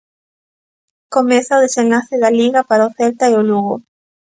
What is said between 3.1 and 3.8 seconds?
e o Lugo.